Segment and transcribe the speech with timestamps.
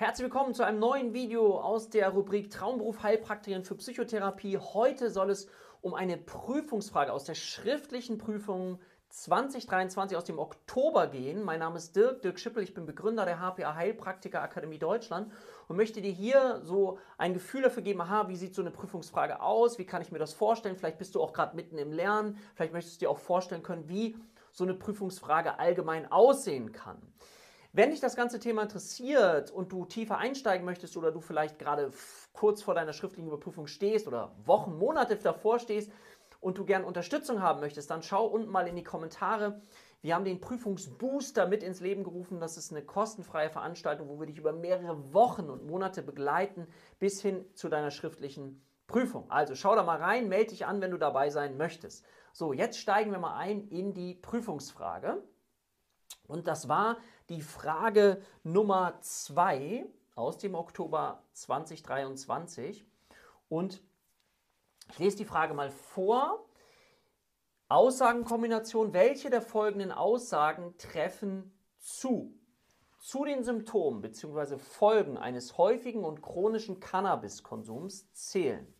[0.00, 4.56] Herzlich willkommen zu einem neuen Video aus der Rubrik Traumberuf Heilpraktikerin für Psychotherapie.
[4.56, 5.46] Heute soll es
[5.82, 8.78] um eine Prüfungsfrage aus der schriftlichen Prüfung
[9.10, 11.42] 2023 aus dem Oktober gehen.
[11.42, 15.30] Mein Name ist Dirk, Dirk Schippel, ich bin Begründer der HPA Heilpraktiker Akademie Deutschland
[15.68, 19.42] und möchte dir hier so ein Gefühl dafür geben, aha, wie sieht so eine Prüfungsfrage
[19.42, 22.38] aus, wie kann ich mir das vorstellen, vielleicht bist du auch gerade mitten im Lernen,
[22.54, 24.16] vielleicht möchtest du dir auch vorstellen können, wie
[24.50, 26.96] so eine Prüfungsfrage allgemein aussehen kann.
[27.72, 31.92] Wenn dich das ganze Thema interessiert und du tiefer einsteigen möchtest oder du vielleicht gerade
[32.32, 35.92] kurz vor deiner schriftlichen Überprüfung stehst oder Wochen, Monate davor stehst
[36.40, 39.60] und du gern Unterstützung haben möchtest, dann schau unten mal in die Kommentare.
[40.02, 42.40] Wir haben den Prüfungsbooster mit ins Leben gerufen.
[42.40, 46.66] Das ist eine kostenfreie Veranstaltung, wo wir dich über mehrere Wochen und Monate begleiten
[46.98, 49.30] bis hin zu deiner schriftlichen Prüfung.
[49.30, 52.04] Also schau da mal rein, melde dich an, wenn du dabei sein möchtest.
[52.32, 55.22] So, jetzt steigen wir mal ein in die Prüfungsfrage.
[56.30, 56.98] Und das war
[57.28, 59.84] die Frage Nummer 2
[60.14, 62.86] aus dem Oktober 2023.
[63.48, 63.82] Und
[64.90, 66.46] ich lese die Frage mal vor.
[67.68, 68.92] Aussagenkombination.
[68.92, 72.32] Welche der folgenden Aussagen treffen zu?
[73.00, 74.58] Zu den Symptomen bzw.
[74.58, 78.72] Folgen eines häufigen und chronischen Cannabiskonsums zählen.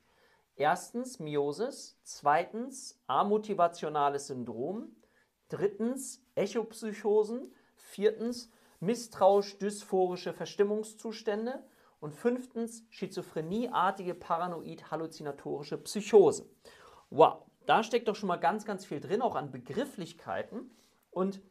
[0.54, 4.94] Erstens Miosis, zweitens amotivationales Syndrom,
[5.48, 11.62] drittens Echopsychosen, viertens misstrauisch-dysphorische Verstimmungszustände
[12.00, 16.48] und fünftens schizophrenieartige paranoid-halluzinatorische Psychose.
[17.10, 20.70] Wow, da steckt doch schon mal ganz, ganz viel drin, auch an Begrifflichkeiten.
[21.10, 21.42] Und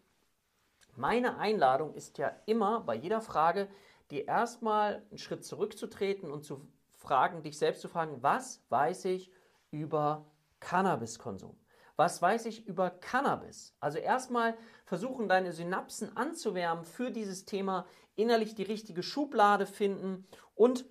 [0.95, 3.67] meine Einladung ist ja immer bei jeder Frage,
[4.09, 9.31] dir erstmal einen Schritt zurückzutreten und zu fragen, dich selbst zu fragen, was weiß ich
[9.69, 10.25] über
[10.59, 11.58] Cannabiskonsum?
[11.99, 13.75] Was weiß ich über Cannabis?
[13.81, 20.85] Also erstmal versuchen deine Synapsen anzuwärmen für dieses Thema, innerlich die richtige Schublade finden und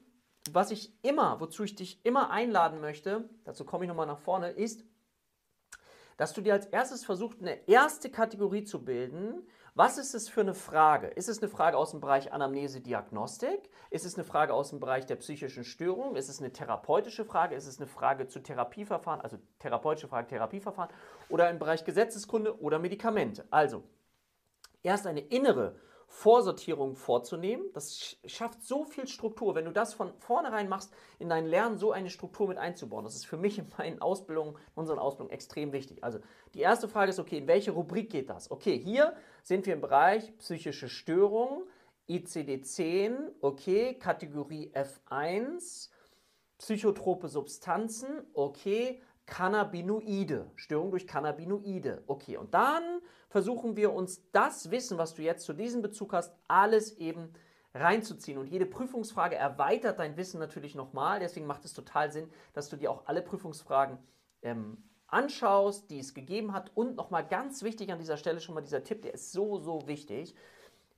[0.53, 4.51] was ich immer, wozu ich dich immer einladen möchte, dazu komme ich nochmal nach vorne,
[4.51, 4.85] ist,
[6.19, 10.41] dass du dir als erstes versuchst, eine erste Kategorie zu bilden, was ist es für
[10.41, 11.07] eine Frage?
[11.07, 13.71] Ist es eine Frage aus dem Bereich Anamnese-Diagnostik?
[13.91, 16.17] Ist es eine Frage aus dem Bereich der psychischen Störung?
[16.17, 17.55] Ist es eine therapeutische Frage?
[17.55, 20.91] Ist es eine Frage zu Therapieverfahren, also therapeutische Frage, Therapieverfahren?
[21.29, 23.47] Oder im Bereich Gesetzeskunde oder Medikamente?
[23.51, 23.85] Also,
[24.83, 25.77] erst eine innere
[26.11, 27.67] Vorsortierung vorzunehmen.
[27.75, 29.55] Das schafft so viel Struktur.
[29.55, 33.15] Wenn du das von vornherein machst, in dein Lernen so eine Struktur mit einzubauen, das
[33.15, 36.03] ist für mich in meinen Ausbildungen, in unseren Ausbildungen extrem wichtig.
[36.03, 36.19] Also
[36.55, 38.51] die erste Frage ist, okay, in welche Rubrik geht das?
[38.51, 41.65] Okay, hier sind wir im Bereich psychische Störungen,
[42.09, 45.91] ICD-10, okay, Kategorie F1,
[46.57, 52.03] psychotrope Substanzen, okay, Cannabinoide, Störung durch Cannabinoide.
[52.07, 52.83] Okay, und dann
[53.29, 57.33] versuchen wir uns das Wissen, was du jetzt zu diesem Bezug hast, alles eben
[57.75, 58.39] reinzuziehen.
[58.39, 61.21] Und jede Prüfungsfrage erweitert dein Wissen natürlich nochmal.
[61.21, 63.99] Deswegen macht es total Sinn, dass du dir auch alle Prüfungsfragen
[64.43, 66.73] ähm, anschaust, die es gegeben hat.
[66.75, 69.87] Und nochmal ganz wichtig an dieser Stelle schon mal dieser Tipp, der ist so, so
[69.87, 70.35] wichtig.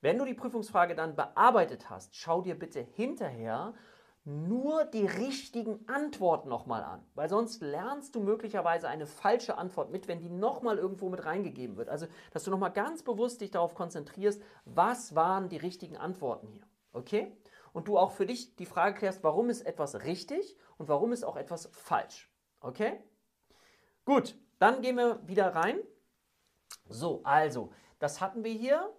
[0.01, 3.75] Wenn du die Prüfungsfrage dann bearbeitet hast, schau dir bitte hinterher
[4.25, 10.09] nur die richtigen Antworten nochmal an, weil sonst lernst du möglicherweise eine falsche Antwort mit,
[10.09, 11.89] wenn die nochmal irgendwo mit reingegeben wird.
[11.89, 16.67] Also, dass du nochmal ganz bewusst dich darauf konzentrierst, was waren die richtigen Antworten hier.
[16.93, 17.37] Okay?
[17.73, 21.25] Und du auch für dich die Frage klärst, warum ist etwas richtig und warum ist
[21.25, 22.31] auch etwas falsch.
[22.61, 23.03] Okay?
[24.05, 25.79] Gut, dann gehen wir wieder rein.
[26.89, 28.93] So, also, das hatten wir hier.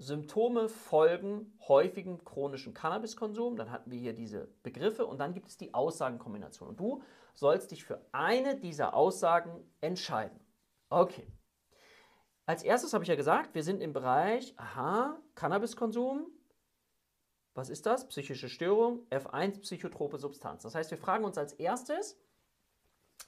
[0.00, 3.56] Symptome folgen häufigen chronischen Cannabiskonsum.
[3.56, 6.70] Dann hatten wir hier diese Begriffe und dann gibt es die Aussagenkombination.
[6.70, 7.02] Und du
[7.34, 10.40] sollst dich für eine dieser Aussagen entscheiden.
[10.88, 11.30] Okay.
[12.46, 16.26] Als erstes habe ich ja gesagt, wir sind im Bereich, aha, Cannabiskonsum.
[17.54, 18.08] Was ist das?
[18.08, 20.62] Psychische Störung, F1, psychotrope Substanz.
[20.62, 22.18] Das heißt, wir fragen uns als erstes,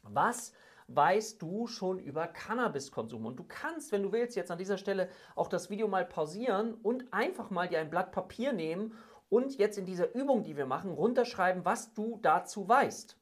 [0.02, 0.54] was
[0.94, 3.26] weißt du schon über Cannabiskonsum.
[3.26, 6.74] Und du kannst, wenn du willst, jetzt an dieser Stelle auch das Video mal pausieren
[6.74, 8.94] und einfach mal dir ein Blatt Papier nehmen
[9.28, 13.16] und jetzt in dieser Übung, die wir machen, runterschreiben, was du dazu weißt.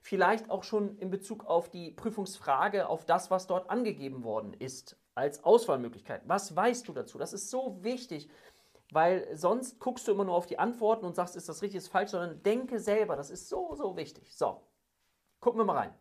[0.00, 4.98] Vielleicht auch schon in Bezug auf die Prüfungsfrage, auf das, was dort angegeben worden ist,
[5.14, 6.22] als Auswahlmöglichkeit.
[6.26, 7.18] Was weißt du dazu?
[7.18, 8.28] Das ist so wichtig,
[8.90, 11.88] weil sonst guckst du immer nur auf die Antworten und sagst, ist das richtig, ist
[11.88, 13.16] falsch, sondern denke selber.
[13.16, 14.34] Das ist so, so wichtig.
[14.34, 14.60] So,
[15.40, 15.94] gucken wir mal rein.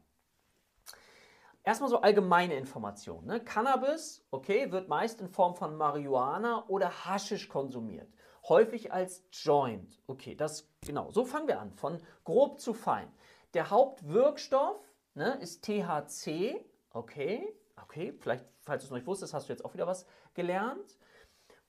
[1.63, 3.25] Erstmal so allgemeine Informationen.
[3.25, 3.39] Ne?
[3.39, 8.12] Cannabis, okay, wird meist in Form von Marihuana oder Haschisch konsumiert.
[8.50, 10.01] Häufig als Joint.
[10.06, 11.10] Okay, das genau.
[11.12, 13.10] So fangen wir an, von grob zu fein.
[13.54, 14.81] Der Hauptwirkstoff
[15.13, 16.65] ne, ist THC.
[16.89, 17.48] Okay,
[17.81, 20.98] okay, vielleicht, falls du es noch nicht wusstest, hast du jetzt auch wieder was gelernt.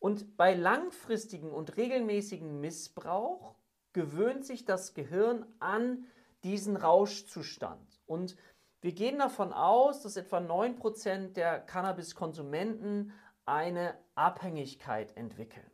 [0.00, 3.54] Und bei langfristigem und regelmäßigem Missbrauch
[3.92, 6.04] gewöhnt sich das Gehirn an
[6.42, 8.02] diesen Rauschzustand.
[8.06, 8.36] Und
[8.84, 13.14] wir gehen davon aus, dass etwa 9% der Cannabiskonsumenten
[13.46, 15.64] eine Abhängigkeit entwickeln.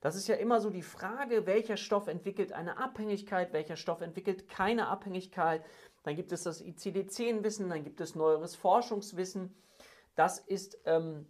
[0.00, 4.48] Das ist ja immer so die Frage, welcher Stoff entwickelt eine Abhängigkeit, welcher Stoff entwickelt
[4.48, 5.64] keine Abhängigkeit.
[6.02, 9.54] Dann gibt es das ICD-10-Wissen, dann gibt es neueres Forschungswissen.
[10.16, 11.28] Das ist ähm,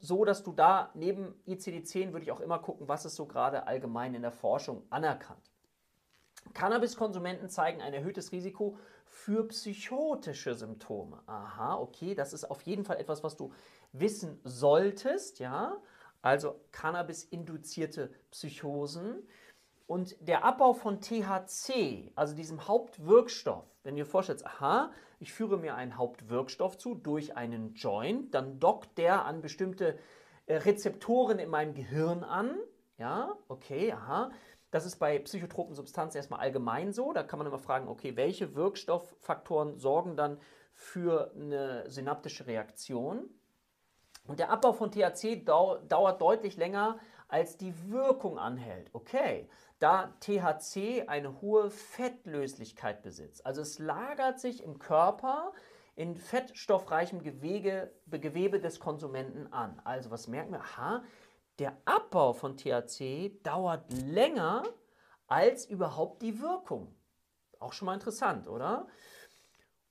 [0.00, 3.66] so, dass du da neben ICD-10 würde ich auch immer gucken, was ist so gerade
[3.66, 5.55] allgemein in der Forschung anerkannt.
[6.54, 11.22] Cannabiskonsumenten zeigen ein erhöhtes Risiko für psychotische Symptome.
[11.26, 13.52] Aha, okay, das ist auf jeden Fall etwas, was du
[13.92, 15.76] wissen solltest, ja
[16.26, 19.22] also Cannabis-induzierte Psychosen.
[19.86, 24.90] Und der Abbau von THC, also diesem Hauptwirkstoff, wenn ihr vorstellt, aha,
[25.20, 29.96] ich führe mir einen Hauptwirkstoff zu durch einen Joint, dann dockt der an bestimmte
[30.46, 32.58] äh, Rezeptoren in meinem Gehirn an.
[32.98, 34.32] Ja, okay, aha.
[34.76, 37.14] Das ist bei psychotropen Substanzen erstmal allgemein so.
[37.14, 40.38] Da kann man immer fragen, okay, welche Wirkstofffaktoren sorgen dann
[40.74, 43.30] für eine synaptische Reaktion?
[44.26, 48.90] Und der Abbau von THC dau dauert deutlich länger, als die Wirkung anhält.
[48.92, 53.46] Okay, da THC eine hohe Fettlöslichkeit besitzt.
[53.46, 55.54] Also es lagert sich im Körper
[55.94, 59.80] in fettstoffreichem Gewebe, Gewebe des Konsumenten an.
[59.84, 60.60] Also was merken wir?
[60.60, 61.02] Aha,
[61.58, 64.62] der Abbau von THC dauert länger
[65.26, 66.94] als überhaupt die Wirkung.
[67.58, 68.86] Auch schon mal interessant, oder?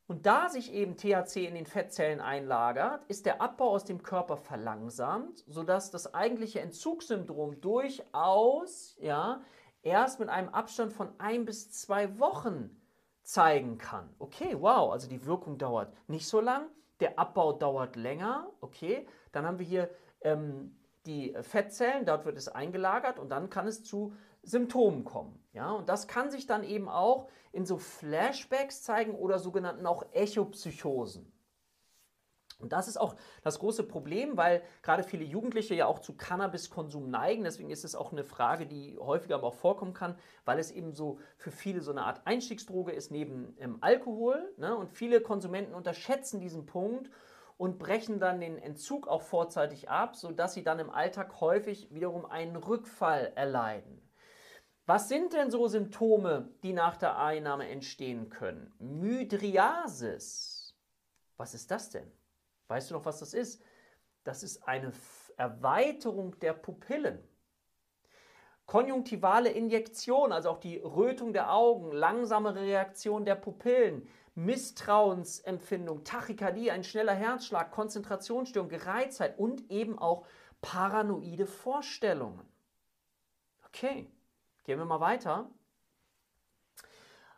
[0.08, 4.38] Und da sich eben THC in den Fettzellen einlagert, ist der Abbau aus dem Körper
[4.38, 9.42] verlangsamt, sodass das eigentliche Entzugssyndrom durchaus ja,
[9.82, 12.80] erst mit einem Abstand von ein bis zwei Wochen
[13.24, 14.14] zeigen kann.
[14.20, 16.70] Okay, wow, also die Wirkung dauert nicht so lang,
[17.00, 19.90] der Abbau dauert länger, okay, dann haben wir hier
[20.22, 24.14] ähm, die Fettzellen, dort wird es eingelagert und dann kann es zu
[24.44, 25.44] Symptomen kommen.
[25.54, 30.04] Ja, und das kann sich dann eben auch in so Flashbacks zeigen oder sogenannten auch
[30.12, 31.32] Echopsychosen.
[32.60, 37.10] Und das ist auch das große Problem, weil gerade viele Jugendliche ja auch zu Cannabiskonsum
[37.10, 37.44] neigen.
[37.44, 40.94] Deswegen ist es auch eine Frage, die häufiger aber auch vorkommen kann, weil es eben
[40.94, 44.54] so für viele so eine Art Einstiegsdroge ist neben ähm, Alkohol.
[44.58, 44.76] Ne?
[44.76, 47.10] Und viele Konsumenten unterschätzen diesen Punkt
[47.58, 52.26] und brechen dann den Entzug auch vorzeitig ab, sodass sie dann im Alltag häufig wiederum
[52.26, 54.02] einen Rückfall erleiden.
[54.86, 58.72] Was sind denn so Symptome, die nach der Einnahme entstehen können?
[58.78, 60.76] Mydriasis.
[61.38, 62.12] Was ist das denn?
[62.68, 63.64] Weißt du noch, was das ist?
[64.24, 64.92] Das ist eine
[65.38, 67.20] Erweiterung der Pupillen.
[68.66, 76.84] Konjunktivale Injektion, also auch die Rötung der Augen, langsamere Reaktion der Pupillen, Misstrauensempfindung, Tachykardie, ein
[76.84, 80.26] schneller Herzschlag, Konzentrationsstörung, Gereiztheit und eben auch
[80.62, 82.42] paranoide Vorstellungen.
[83.68, 84.10] Okay.
[84.66, 85.50] Gehen wir mal weiter.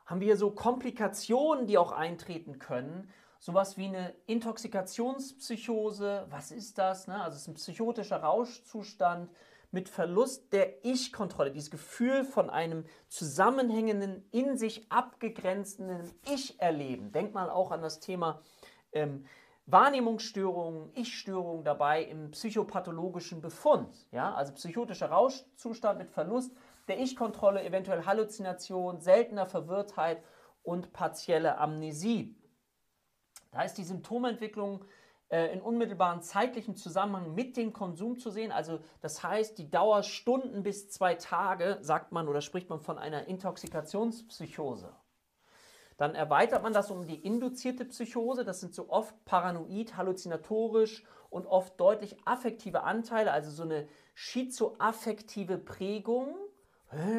[0.06, 3.12] Haben wir so Komplikationen, die auch eintreten können.
[3.40, 6.26] Sowas wie eine Intoxikationspsychose.
[6.30, 7.08] Was ist das?
[7.08, 7.22] Ne?
[7.22, 9.30] Also es ist ein psychotischer Rauschzustand
[9.78, 17.12] mit Verlust der Ich-Kontrolle, dieses Gefühl von einem zusammenhängenden, in sich abgegrenzten Ich-Erleben.
[17.12, 18.42] Denk mal auch an das Thema
[18.92, 19.28] ähm,
[19.68, 24.08] Wahrnehmungsstörungen, Ich-Störungen dabei im psychopathologischen Befund.
[24.12, 24.34] Ja?
[24.34, 26.58] Also psychotischer Rauschzustand mit Verlust
[26.88, 30.24] der Ich-Kontrolle, eventuell Halluzination, seltener Verwirrtheit
[30.64, 32.36] und partielle Amnesie.
[33.52, 34.84] Da ist die Symptomentwicklung
[35.30, 38.52] äh, in unmittelbaren zeitlichen Zusammenhang mit dem Konsum zu sehen.
[38.52, 42.98] Also das heißt, die Dauer Stunden bis zwei Tage, sagt man oder spricht man von
[42.98, 44.96] einer Intoxikationspsychose.
[45.98, 48.46] Dann erweitert man das um die induzierte Psychose.
[48.46, 55.58] Das sind so oft paranoid, halluzinatorisch und oft deutlich affektive Anteile, also so eine schizoaffektive
[55.58, 56.36] Prägung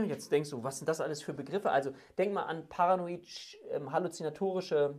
[0.07, 1.71] Jetzt denkst du, was sind das alles für Begriffe?
[1.71, 3.27] Also denk mal an paranoid
[3.71, 4.99] ähm, halluzinatorische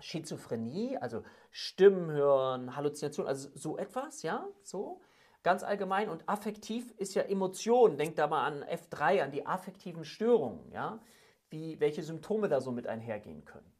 [0.00, 5.00] Schizophrenie, also Stimmen hören, Halluzination, also so etwas, ja, so
[5.42, 6.08] ganz allgemein.
[6.08, 7.98] Und affektiv ist ja Emotion.
[7.98, 11.00] Denk da mal an F3, an die affektiven Störungen, ja,
[11.50, 13.72] wie, welche Symptome da so mit einhergehen können.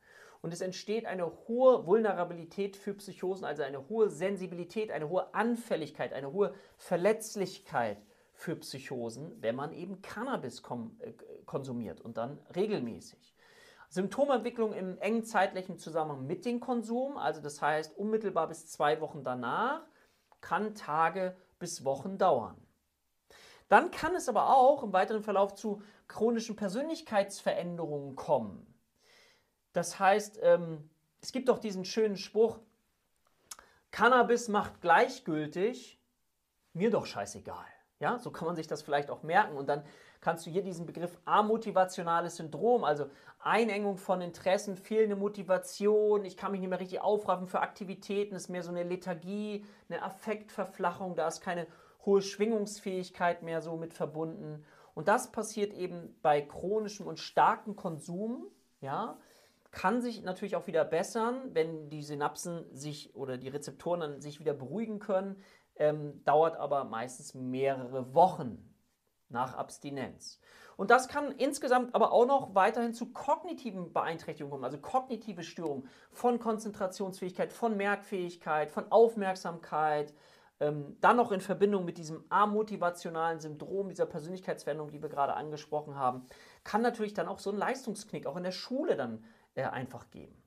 [0.42, 6.14] Und es entsteht eine hohe Vulnerabilität für Psychosen, also eine hohe Sensibilität, eine hohe Anfälligkeit,
[6.14, 7.98] eine hohe Verletzlichkeit
[8.32, 10.62] für Psychosen, wenn man eben Cannabis
[11.00, 11.12] äh,
[11.44, 13.34] konsumiert und dann regelmäßig.
[13.90, 19.24] Symptomentwicklung im engen zeitlichen Zusammenhang mit dem Konsum, also das heißt unmittelbar bis zwei Wochen
[19.24, 19.82] danach,
[20.40, 22.56] kann Tage bis Wochen dauern.
[23.68, 28.66] Dann kann es aber auch im weiteren Verlauf zu chronischen Persönlichkeitsveränderungen kommen.
[29.72, 30.88] Das heißt, ähm,
[31.20, 32.58] es gibt doch diesen schönen Spruch,
[33.90, 36.00] Cannabis macht gleichgültig,
[36.72, 37.66] mir doch scheißegal.
[37.98, 39.56] Ja, so kann man sich das vielleicht auch merken.
[39.56, 39.84] Und dann
[40.20, 43.06] kannst du hier diesen Begriff amotivationales Syndrom, also
[43.38, 48.50] Einengung von Interessen, fehlende Motivation, ich kann mich nicht mehr richtig aufraffen für Aktivitäten, ist
[48.50, 51.66] mehr so eine Lethargie, eine Affektverflachung, da ist keine
[52.04, 54.64] hohe Schwingungsfähigkeit mehr so mit verbunden.
[54.94, 58.46] Und das passiert eben bei chronischem und starkem Konsum,
[58.80, 59.16] ja,
[59.70, 64.40] kann sich natürlich auch wieder bessern, wenn die Synapsen sich oder die Rezeptoren dann sich
[64.40, 65.36] wieder beruhigen können,
[65.76, 68.69] ähm, dauert aber meistens mehrere Wochen
[69.30, 70.40] nach Abstinenz.
[70.76, 75.88] Und das kann insgesamt aber auch noch weiterhin zu kognitiven Beeinträchtigungen kommen, also kognitive Störungen
[76.10, 80.14] von Konzentrationsfähigkeit, von Merkfähigkeit, von Aufmerksamkeit,
[80.58, 85.96] ähm, dann noch in Verbindung mit diesem amotivationalen Syndrom, dieser Persönlichkeitsveränderung, die wir gerade angesprochen
[85.96, 86.26] haben,
[86.64, 90.42] kann natürlich dann auch so ein Leistungsknick auch in der Schule dann äh, einfach geben.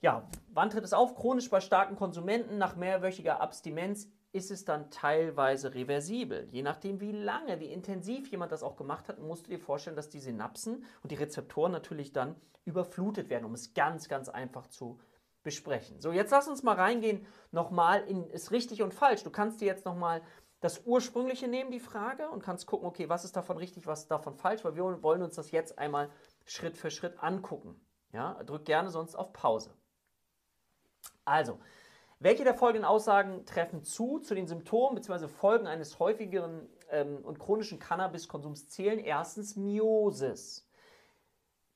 [0.00, 1.16] Ja, wann tritt es auf?
[1.16, 6.48] Chronisch bei starken Konsumenten nach mehrwöchiger Abstinenz ist es dann teilweise reversibel.
[6.50, 9.96] Je nachdem, wie lange, wie intensiv jemand das auch gemacht hat, musst du dir vorstellen,
[9.96, 14.66] dass die Synapsen und die Rezeptoren natürlich dann überflutet werden, um es ganz, ganz einfach
[14.66, 15.00] zu
[15.42, 16.00] besprechen.
[16.00, 19.22] So, jetzt lass uns mal reingehen, nochmal in ist richtig und falsch.
[19.22, 20.22] Du kannst dir jetzt nochmal
[20.60, 24.10] das ursprüngliche nehmen, die Frage, und kannst gucken, okay, was ist davon richtig, was ist
[24.10, 26.10] davon falsch, weil wir wollen uns das jetzt einmal
[26.44, 27.80] Schritt für Schritt angucken.
[28.12, 29.70] Ja, drück gerne sonst auf Pause.
[31.24, 31.60] Also,
[32.20, 35.28] welche der folgenden Aussagen treffen zu zu den Symptomen bzw.
[35.28, 38.98] Folgen eines häufigeren ähm, und chronischen Cannabiskonsums zählen?
[38.98, 40.68] Erstens Miosis.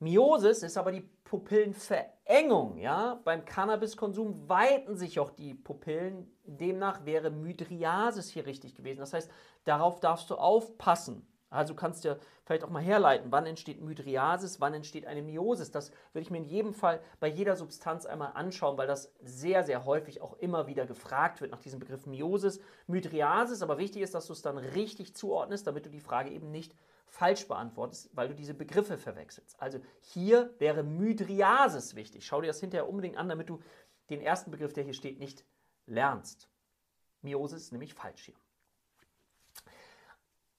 [0.00, 2.76] Miosis ist aber die Pupillenverengung.
[2.76, 3.20] Ja?
[3.24, 6.28] Beim Cannabiskonsum weiten sich auch die Pupillen.
[6.44, 8.98] Demnach wäre Mydriasis hier richtig gewesen.
[8.98, 9.30] Das heißt,
[9.64, 11.26] darauf darfst du aufpassen.
[11.52, 15.70] Also kannst du vielleicht auch mal herleiten, wann entsteht Mydriasis, wann entsteht eine Miosis.
[15.70, 19.62] Das würde ich mir in jedem Fall bei jeder Substanz einmal anschauen, weil das sehr,
[19.62, 23.62] sehr häufig auch immer wieder gefragt wird nach diesem Begriff Miosis, Mydriasis.
[23.62, 26.74] Aber wichtig ist, dass du es dann richtig zuordnest, damit du die Frage eben nicht
[27.06, 29.60] falsch beantwortest, weil du diese Begriffe verwechselst.
[29.60, 32.24] Also hier wäre Mydriasis wichtig.
[32.24, 33.60] Schau dir das hinterher unbedingt an, damit du
[34.08, 35.44] den ersten Begriff, der hier steht, nicht
[35.86, 36.48] lernst.
[37.20, 38.34] Miosis ist nämlich falsch hier.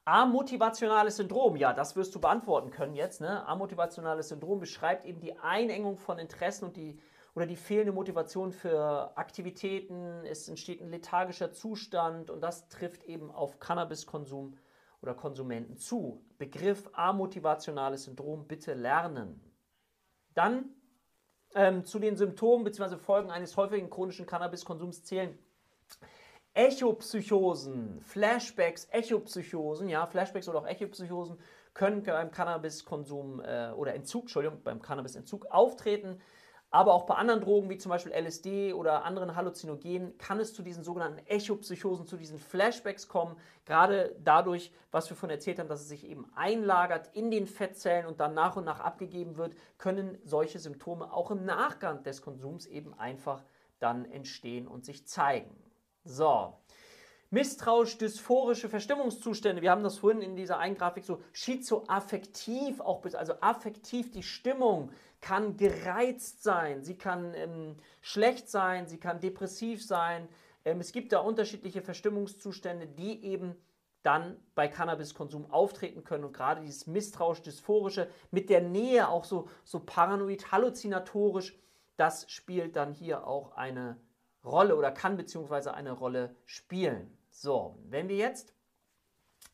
[0.05, 3.21] Amotivationales Syndrom, ja, das wirst du beantworten können jetzt.
[3.21, 3.45] Ne?
[3.47, 6.99] Amotivationales Syndrom beschreibt eben die Einengung von Interessen und die
[7.35, 10.23] oder die fehlende Motivation für Aktivitäten.
[10.25, 14.57] Es entsteht ein lethargischer Zustand und das trifft eben auf Cannabiskonsum
[15.01, 16.23] oder Konsumenten zu.
[16.37, 19.41] Begriff amotivationales Syndrom bitte lernen.
[20.33, 20.65] Dann
[21.55, 22.97] ähm, zu den Symptomen bzw.
[22.97, 25.37] Folgen eines häufigen chronischen Cannabiskonsums zählen
[26.55, 31.39] Echopsychosen, Flashbacks, Echopsychosen, ja, Flashbacks oder auch Echopsychosen
[31.73, 36.21] können beim Cannabiskonsum äh, oder Entzug, Entschuldigung, beim Cannabisentzug auftreten.
[36.69, 40.63] Aber auch bei anderen Drogen wie zum Beispiel LSD oder anderen Halluzinogenen kann es zu
[40.63, 43.37] diesen sogenannten Echopsychosen, zu diesen Flashbacks kommen.
[43.65, 48.07] Gerade dadurch, was wir von erzählt haben, dass es sich eben einlagert in den Fettzellen
[48.07, 52.65] und dann nach und nach abgegeben wird, können solche Symptome auch im Nachgang des Konsums
[52.65, 53.43] eben einfach
[53.77, 55.55] dann entstehen und sich zeigen.
[56.03, 56.53] So.
[57.29, 59.63] Misstrauisch, dysphorische Verstimmungszustände.
[59.63, 64.91] Wir haben das vorhin in dieser einen Grafik so schizoaffektiv auch also affektiv die Stimmung
[65.19, 70.27] kann gereizt sein, sie kann ähm, schlecht sein, sie kann depressiv sein.
[70.65, 73.55] Ähm, es gibt da unterschiedliche Verstimmungszustände, die eben
[74.03, 79.79] dann bei Cannabiskonsum auftreten können und gerade dieses misstrauisch-dysphorische mit der Nähe auch so, so
[79.79, 81.57] paranoid halluzinatorisch,
[81.95, 83.97] das spielt dann hier auch eine
[84.43, 87.17] Rolle oder kann beziehungsweise eine Rolle spielen.
[87.29, 88.53] So, wenn wir jetzt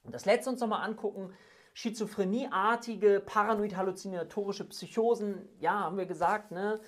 [0.04, 1.34] das letzte uns nochmal angucken,
[1.74, 6.82] Schizophrenieartige, paranoid-halluzinatorische Psychosen, ja, haben wir gesagt, ne?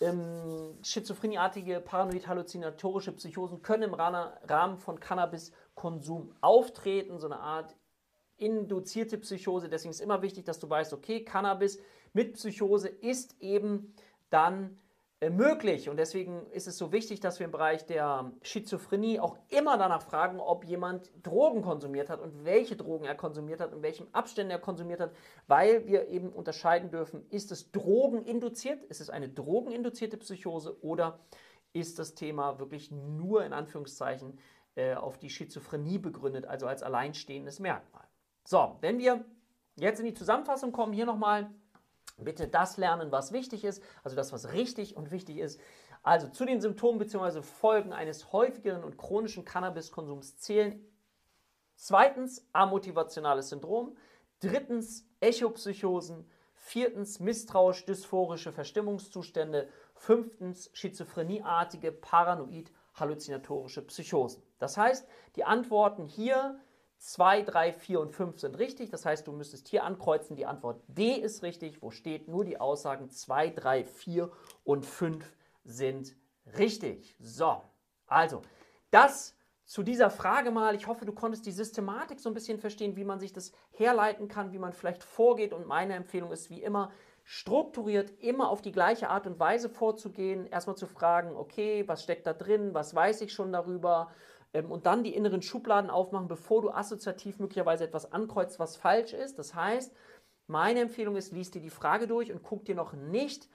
[0.00, 7.74] Ähm, Schizophrenieartige, paranoid-halluzinatorische Psychosen können im Rahmen von Cannabiskonsum auftreten, so eine Art
[8.36, 9.70] induzierte Psychose.
[9.70, 11.78] Deswegen ist immer wichtig, dass du weißt, okay, Cannabis
[12.12, 13.94] mit Psychose ist eben
[14.28, 14.78] dann
[15.30, 15.88] möglich.
[15.88, 20.02] Und deswegen ist es so wichtig, dass wir im Bereich der Schizophrenie auch immer danach
[20.02, 24.50] fragen, ob jemand Drogen konsumiert hat und welche Drogen er konsumiert hat und welchem Abständen
[24.50, 25.14] er konsumiert hat,
[25.46, 31.18] weil wir eben unterscheiden dürfen, ist es drogeninduziert, ist es eine drogeninduzierte Psychose oder
[31.72, 34.38] ist das Thema wirklich nur in Anführungszeichen
[34.74, 38.06] äh, auf die Schizophrenie begründet, also als alleinstehendes Merkmal.
[38.44, 39.24] So, wenn wir
[39.76, 41.50] jetzt in die Zusammenfassung kommen, hier nochmal
[42.18, 45.60] Bitte das lernen, was wichtig ist, also das, was richtig und wichtig ist.
[46.02, 47.42] Also zu den Symptomen bzw.
[47.42, 50.80] Folgen eines häufigeren und chronischen Cannabiskonsums zählen
[51.74, 53.96] zweitens amotivationales Syndrom,
[54.40, 64.42] drittens Echopsychosen, viertens misstrauisch-dysphorische Verstimmungszustände, fünftens schizophrenieartige paranoid halluzinatorische Psychosen.
[64.58, 65.06] Das heißt,
[65.36, 66.58] die Antworten hier
[66.98, 68.90] 2, 3, 4 und 5 sind richtig.
[68.90, 72.58] Das heißt, du müsstest hier ankreuzen, die Antwort D ist richtig, wo steht nur die
[72.58, 74.30] Aussagen 2, 3, 4
[74.64, 75.32] und 5
[75.64, 76.16] sind
[76.58, 77.16] richtig.
[77.20, 77.62] So,
[78.06, 78.42] also
[78.90, 79.36] das
[79.66, 80.74] zu dieser Frage mal.
[80.76, 84.28] Ich hoffe, du konntest die Systematik so ein bisschen verstehen, wie man sich das herleiten
[84.28, 85.52] kann, wie man vielleicht vorgeht.
[85.52, 86.92] Und meine Empfehlung ist wie immer,
[87.24, 90.46] strukturiert immer auf die gleiche Art und Weise vorzugehen.
[90.46, 94.12] Erstmal zu fragen, okay, was steckt da drin, was weiß ich schon darüber
[94.56, 99.12] ähm, und dann die inneren Schubladen aufmachen, bevor du assoziativ möglicherweise etwas ankreuzt, was falsch
[99.12, 99.38] ist.
[99.38, 99.94] Das heißt,
[100.46, 103.48] meine Empfehlung ist, liest dir die Frage durch und guck dir noch nicht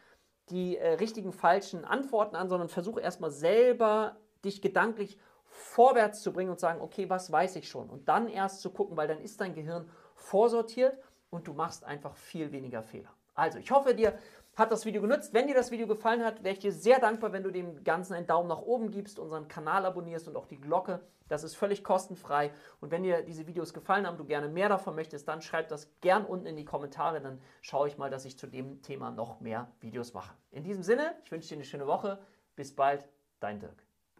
[0.49, 6.51] die äh, richtigen, falschen Antworten an, sondern versuch erstmal selber dich gedanklich vorwärts zu bringen
[6.51, 7.89] und sagen, okay, was weiß ich schon?
[7.89, 10.97] Und dann erst zu gucken, weil dann ist dein Gehirn vorsortiert
[11.29, 13.13] und du machst einfach viel weniger Fehler.
[13.33, 14.17] Also, ich hoffe, dir
[14.61, 15.33] hat das Video genutzt.
[15.33, 18.13] Wenn dir das Video gefallen hat, wäre ich dir sehr dankbar, wenn du dem Ganzen
[18.13, 21.01] einen Daumen nach oben gibst, unseren Kanal abonnierst und auch die Glocke.
[21.27, 22.51] Das ist völlig kostenfrei.
[22.79, 25.89] Und wenn dir diese Videos gefallen haben, du gerne mehr davon möchtest, dann schreib das
[26.01, 27.21] gern unten in die Kommentare.
[27.21, 30.35] Dann schaue ich mal, dass ich zu dem Thema noch mehr Videos mache.
[30.51, 32.19] In diesem Sinne, ich wünsche dir eine schöne Woche.
[32.55, 33.07] Bis bald,
[33.39, 33.80] dein Dirk.